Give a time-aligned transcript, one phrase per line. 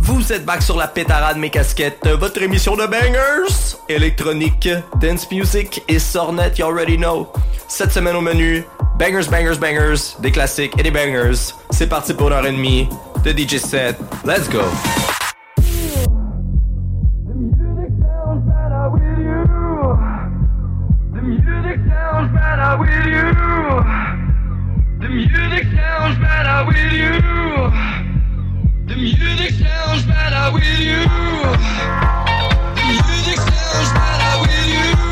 [0.00, 4.68] Vous êtes back sur la pétarade mes casquettes, votre émission de bangers, électronique,
[5.00, 7.28] dance music et sornette, you already know.
[7.68, 8.64] Cette semaine au menu,
[8.98, 11.54] bangers, bangers, bangers, des classiques et des bangers.
[11.70, 12.88] C'est parti pour une heure et demie
[13.24, 13.96] de DJ set.
[14.24, 14.62] Let's go.
[22.32, 23.24] better with you.
[25.00, 28.09] The music sounds better with you.
[28.90, 30.96] The music sounds better with you.
[32.74, 35.09] The music sounds better with you.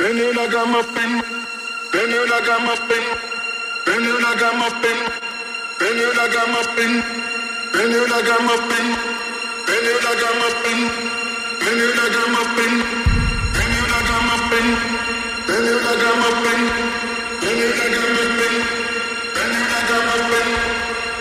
[0.00, 1.12] Then you like I'm up in.
[1.92, 3.04] Then you like I'm up in.
[3.84, 4.96] Then you like I'm up in.
[5.78, 6.92] Then you like I'm up in.
[7.74, 8.86] Then you like I'm up in.
[9.68, 10.80] Then you like I'm up in.
[11.60, 12.80] Then you like I'm up in.
[13.52, 14.66] Then you like I'm up in.
[15.44, 16.60] Then you like I'm up in.
[17.44, 18.40] Then you like I'm up in.
[18.90, 20.48] Then you like I'm up in.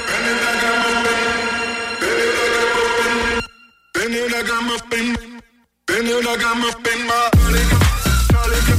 [0.10, 1.28] Then you like I'm up in.
[2.00, 3.44] Then you like I'm up in.
[3.94, 4.90] Then you like I'm up.
[5.88, 7.79] Then you like I'm up in my
[8.40, 8.79] all if you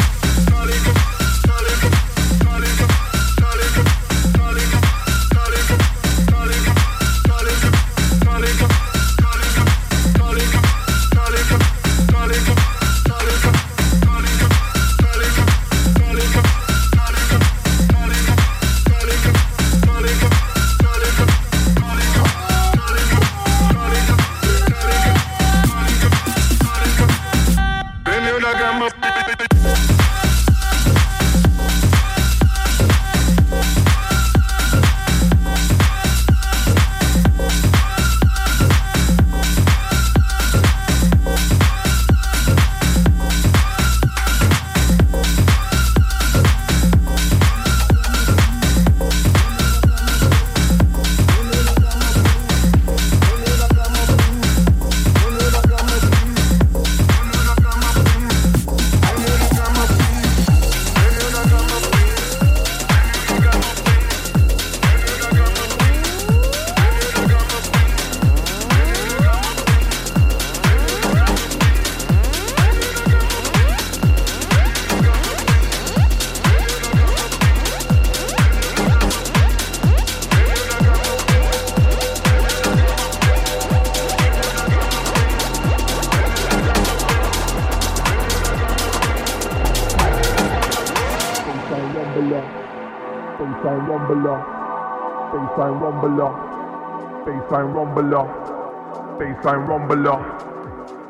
[99.42, 100.18] baseline rumbler,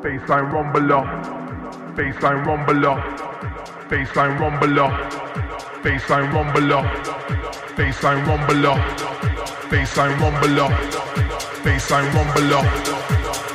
[0.01, 1.03] baseline rumbler,
[1.95, 2.95] baseline rumbler,
[3.89, 4.89] baseline rumbler,
[5.83, 6.83] baseline rumbler,
[7.75, 8.77] baseline rumbler,
[9.69, 10.69] baseline rumbler,
[11.63, 12.63] baseline rumbler,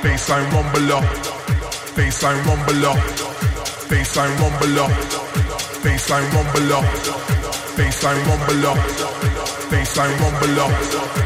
[0.03, 1.01] baseline rumbler,
[1.97, 2.97] baseline rumbler,
[3.89, 4.89] baseline rumbler,
[5.83, 6.83] baseline rumbler,
[7.77, 8.75] baseline rumbler,
[9.71, 11.26] baseline rumbler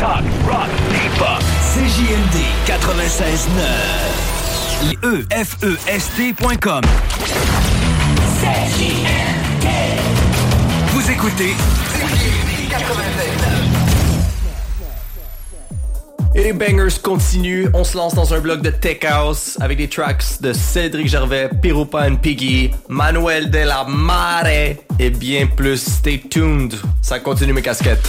[0.00, 1.42] talk, rock, hip-hop.
[1.74, 5.26] CJMD 96.9.
[5.30, 6.82] EFEST.com.
[8.40, 9.66] CJMD.
[10.92, 11.54] Vous écoutez
[11.92, 12.80] CJMD 96.9.
[16.34, 17.68] Et les bangers continuent.
[17.74, 21.50] On se lance dans un bloc de Tech House avec des tracks de Cédric Gervais,
[21.60, 24.46] Pirupa and Piggy, Manuel de la Mare
[24.98, 25.76] et bien plus.
[25.76, 26.74] Stay tuned.
[27.02, 28.08] Ça continue mes casquettes.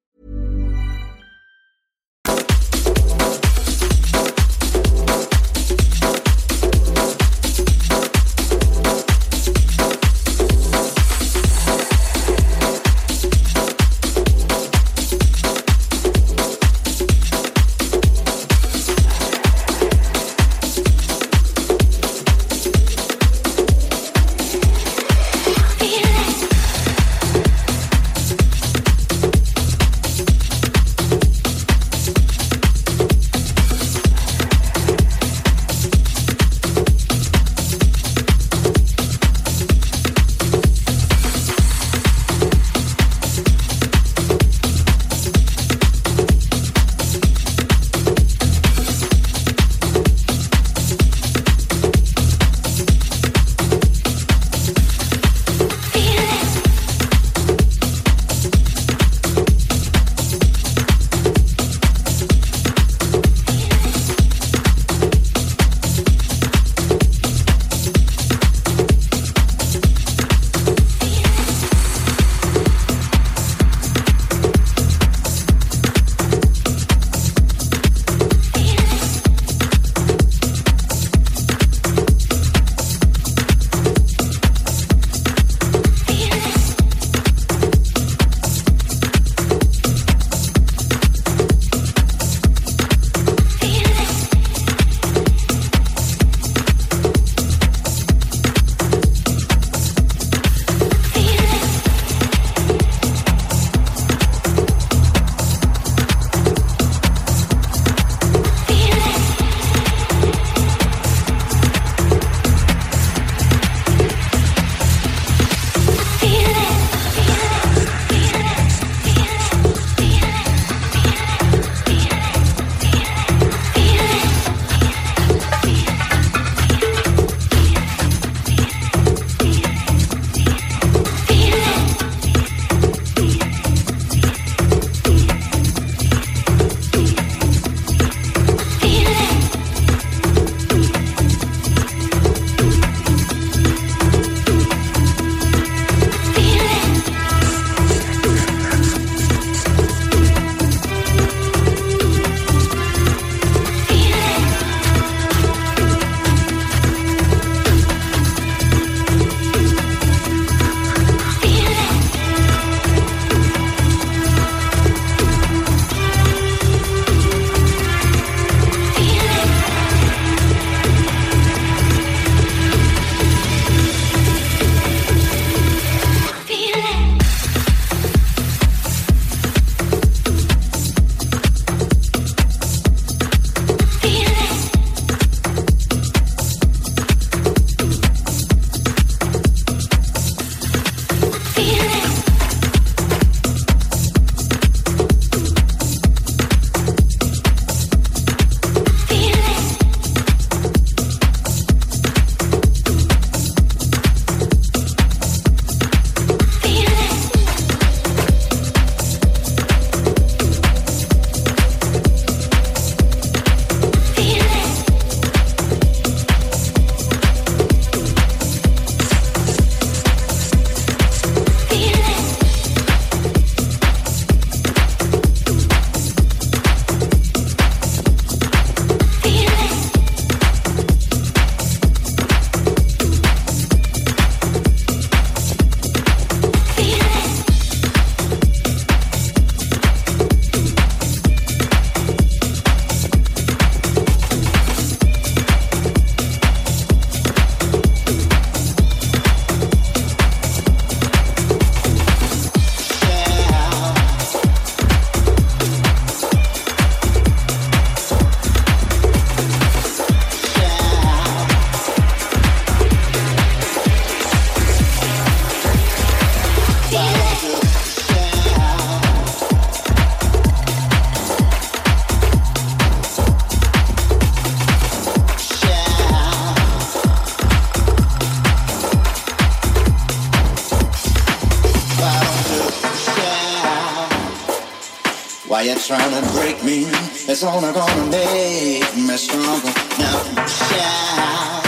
[285.91, 286.87] trying to break me?
[287.27, 289.73] It's only gonna make me stronger.
[289.99, 291.65] Now shout.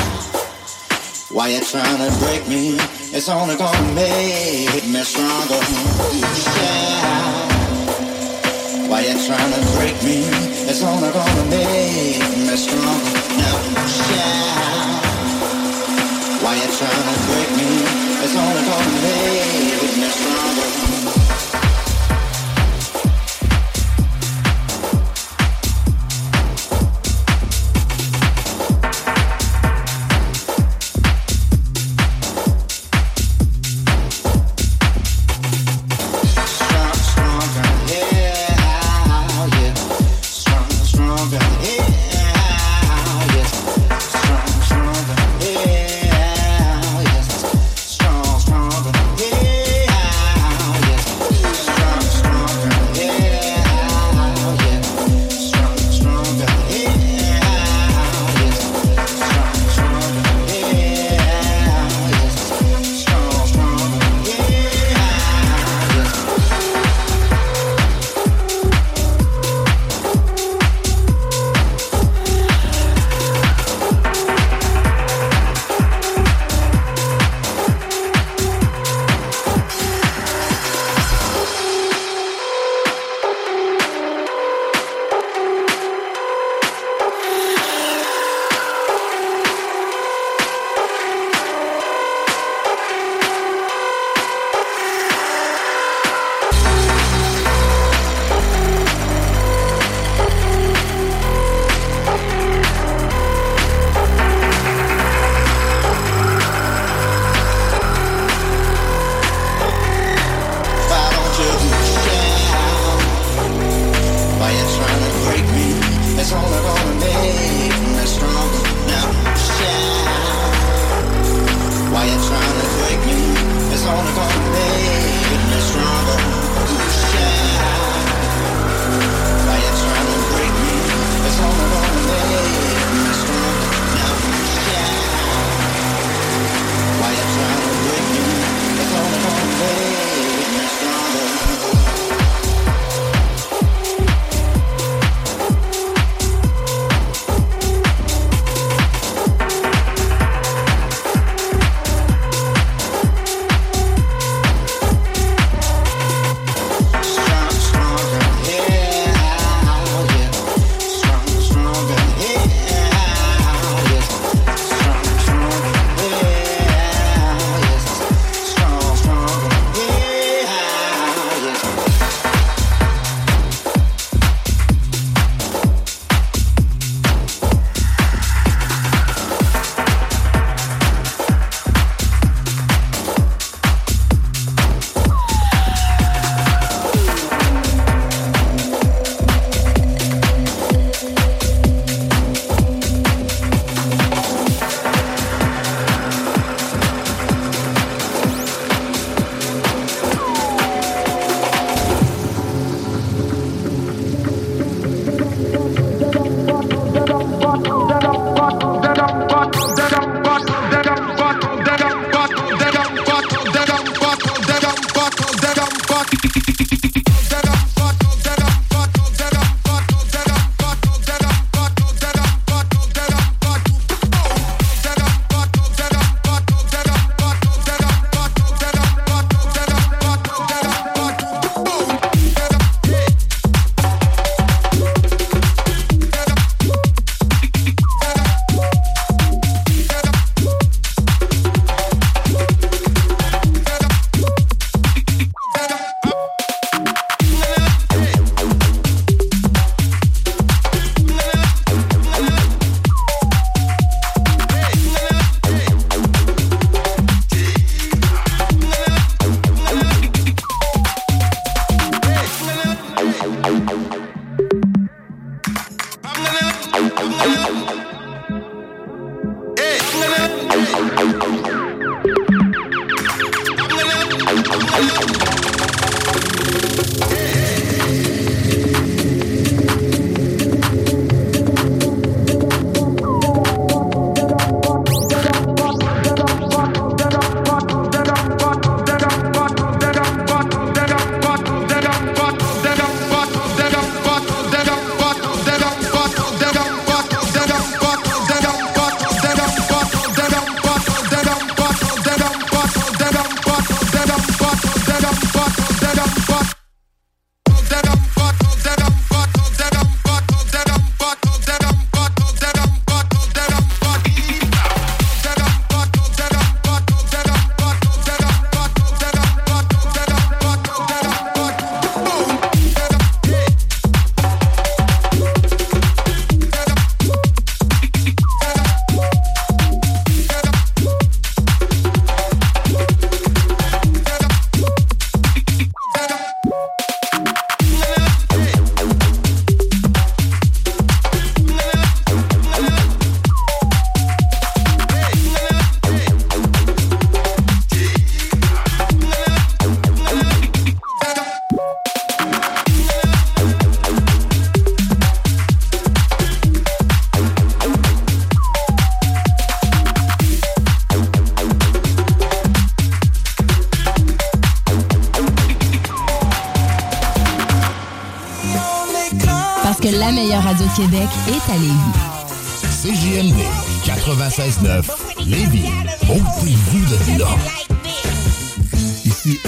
[1.29, 2.79] Why you trying to break me?
[3.11, 5.59] It's only gonna make me stronger.
[6.43, 7.51] Shout.
[8.89, 10.23] Why you trying to break me?
[10.71, 13.13] It's only gonna make me stronger.
[13.41, 13.57] Now
[13.99, 15.03] shout.
[16.43, 17.69] Why you trying to break me?
[18.23, 21.22] It's only gonna make me stronger.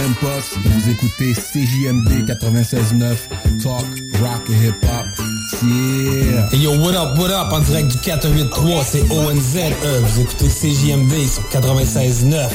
[0.05, 3.15] Vous écoutez CJMD 96.9
[3.63, 3.85] Talk,
[4.21, 5.07] Rock et Hip Hop.
[5.63, 6.47] Yeah!
[6.51, 7.51] Hey yo, what up, what up?
[7.51, 9.55] En direct du 483, c'est ONZ.
[9.57, 9.99] E.
[10.01, 12.49] Vous écoutez CJMD sur 96.9.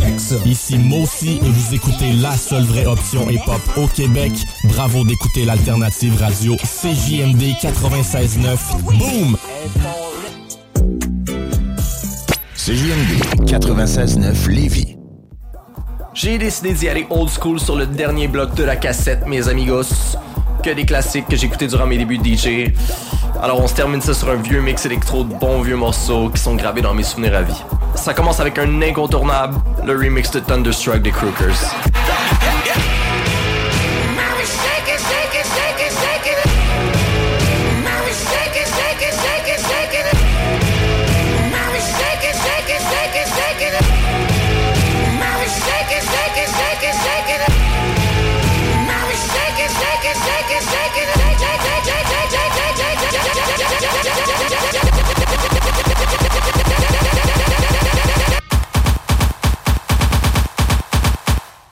[0.00, 0.36] Check ça.
[0.46, 4.32] Ici Mossy et vous écoutez la seule vraie option hip-hop au Québec.
[4.64, 8.56] Bravo d'écouter l'alternative radio CJMD 96.9.
[8.84, 9.36] Boom!
[12.56, 14.97] CJMD 96.9 Lévis.
[16.20, 20.16] J'ai décidé d'y aller old school sur le dernier bloc de la cassette, mes amigos.
[20.64, 22.72] Que des classiques que j'écoutais durant mes débuts de DJ.
[23.40, 26.40] Alors on se termine ça sur un vieux mix électro de bons vieux morceaux qui
[26.40, 27.62] sont gravés dans mes souvenirs à vie.
[27.94, 31.54] Ça commence avec un incontournable, le remix de Thunderstruck des Crookers.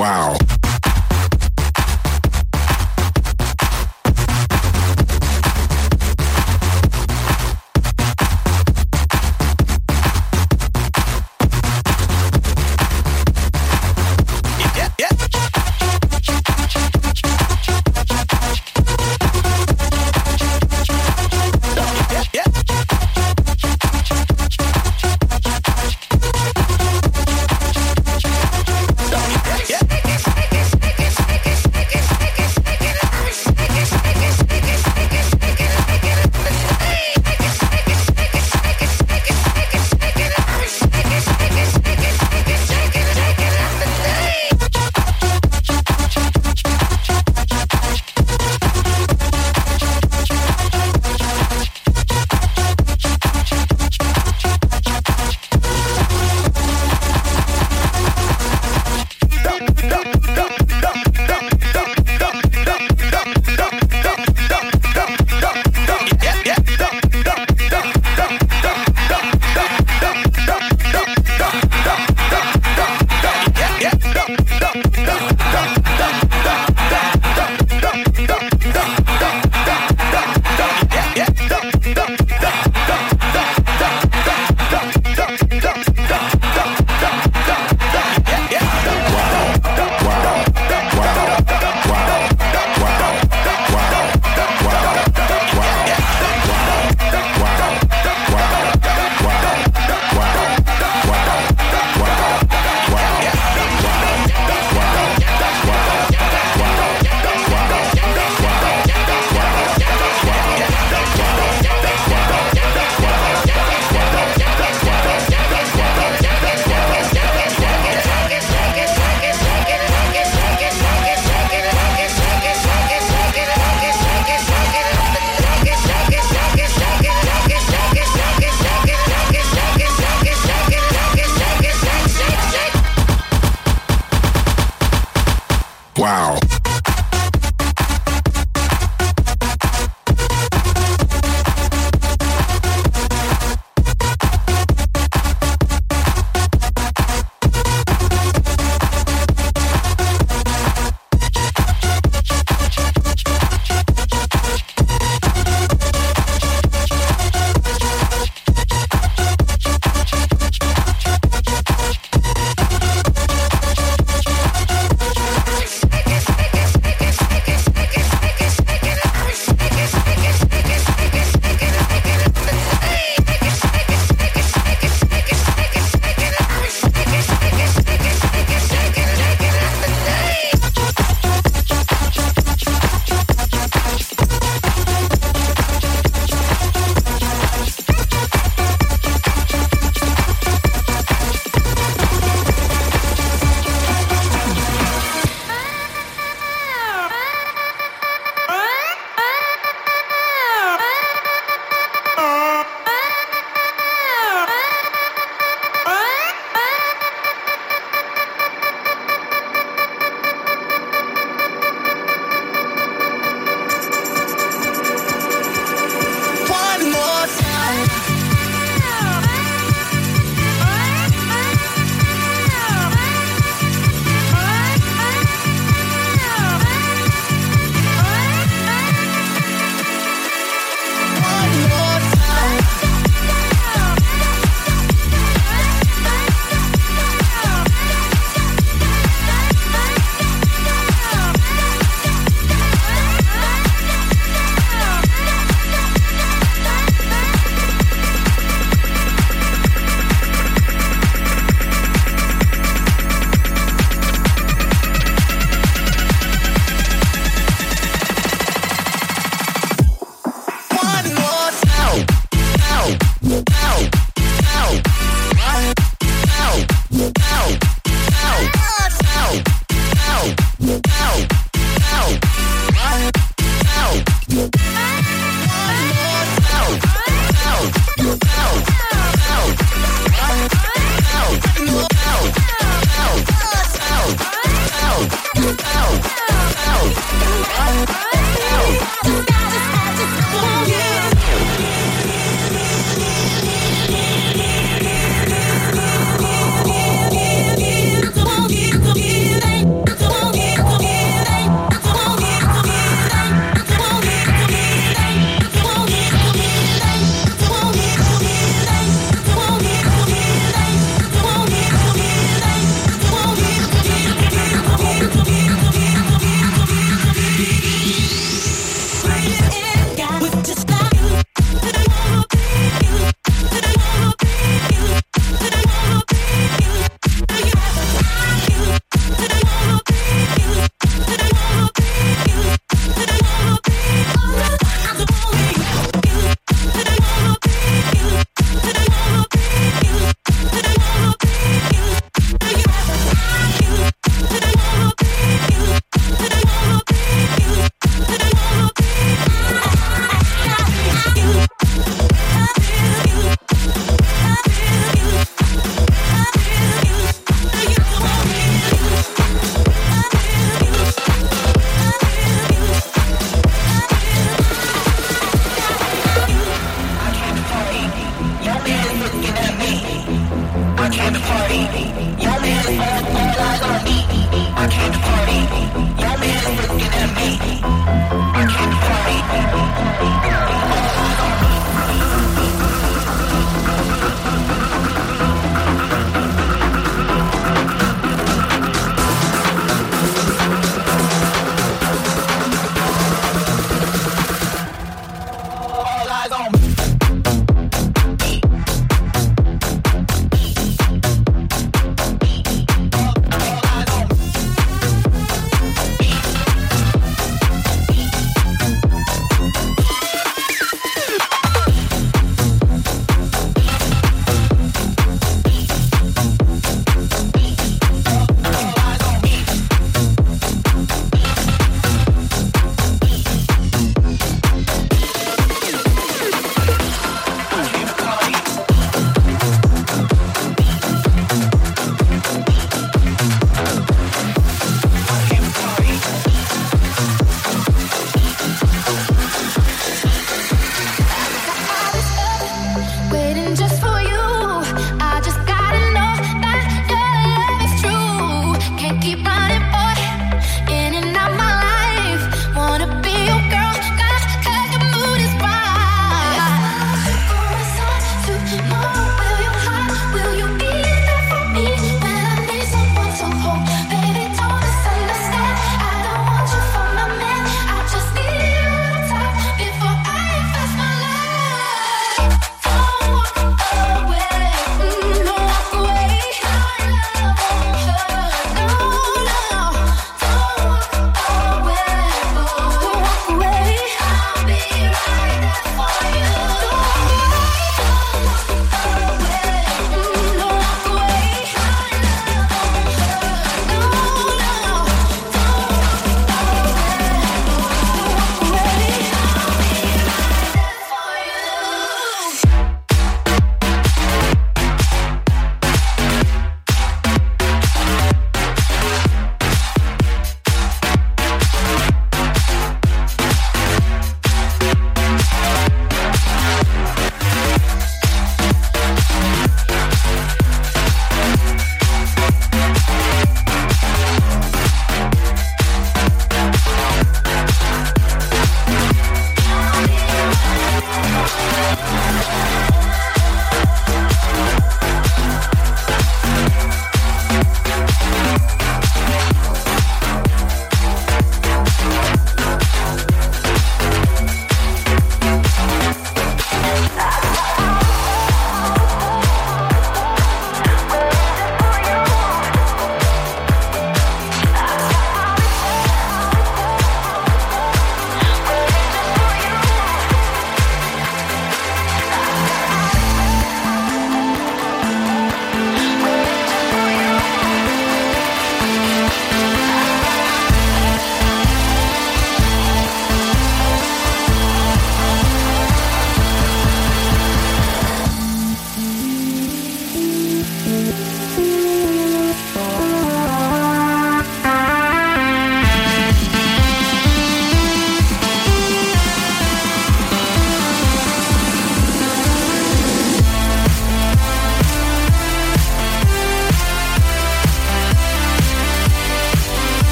[0.00, 0.39] Wow.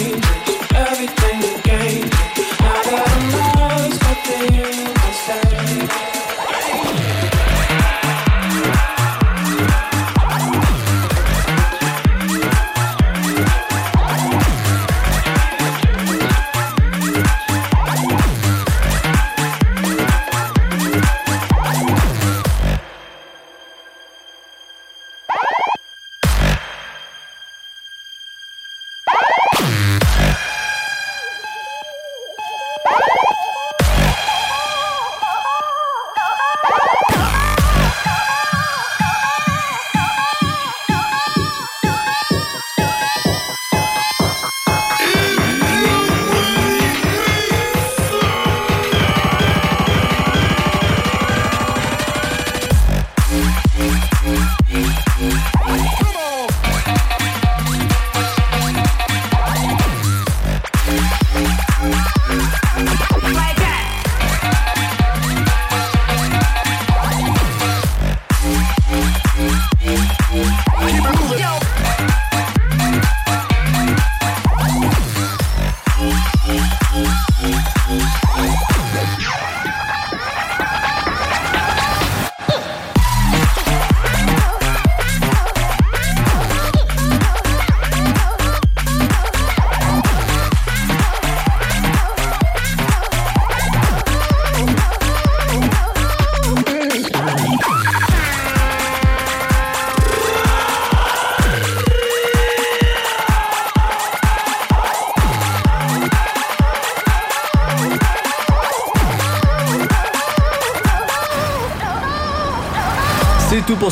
[0.00, 0.29] change.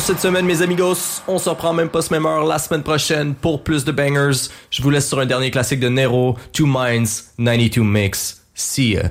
[0.09, 1.21] cette semaine, mes amigos.
[1.27, 4.49] On se reprend même pas ce même heure la semaine prochaine pour plus de bangers.
[4.71, 8.41] Je vous laisse sur un dernier classique de Nero, Two Minds, 92 Mix.
[8.55, 9.03] See ya.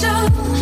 [0.00, 0.53] Feel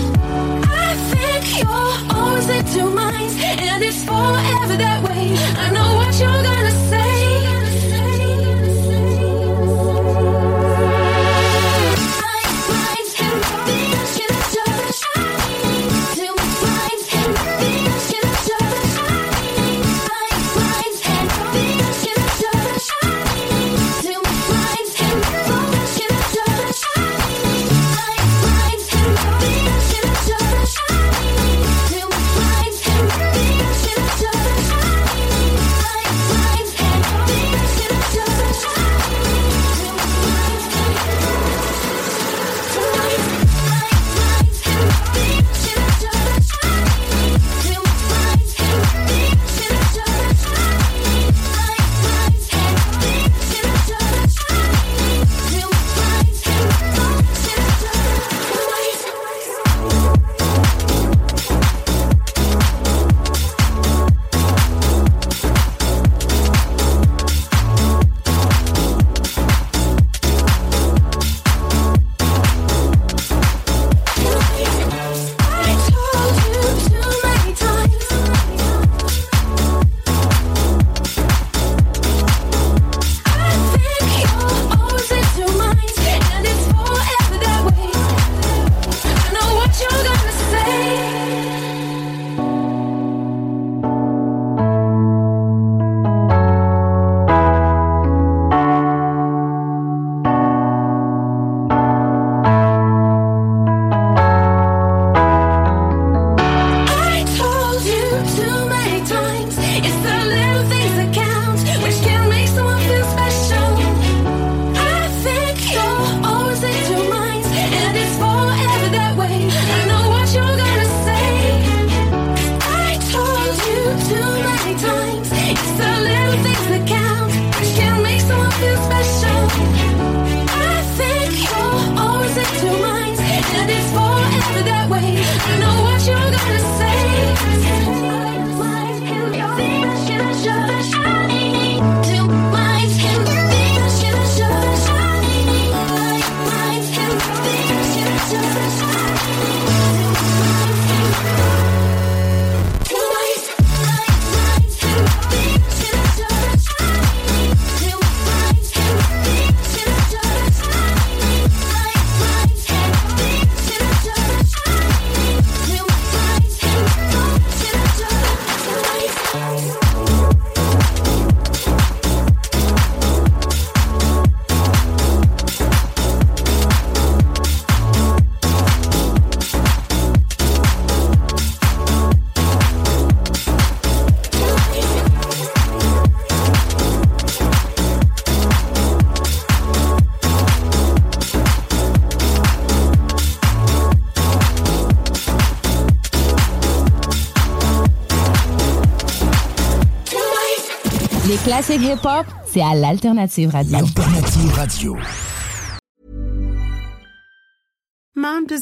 [201.68, 203.76] Les classiques hip-hop, c'est à l'Alternative Radio.
[203.76, 204.96] Alternative Radio.